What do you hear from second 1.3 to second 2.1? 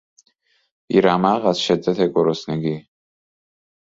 از شدت